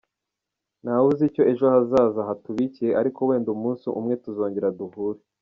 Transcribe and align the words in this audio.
Ntawe 0.83 1.05
uzi 1.11 1.23
icyo 1.29 1.43
ejo 1.51 1.65
hazaza 1.73 2.19
hatubikiye, 2.29 2.91
ariko 3.01 3.19
wenda 3.29 3.49
umunsi 3.55 3.83
umwe 3.99 4.13
tuzongera 4.23 4.69
duhure. 4.79 5.21